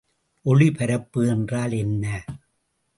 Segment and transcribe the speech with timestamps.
[0.45, 2.05] ஒளிபரப்பு என்றால் என்ன?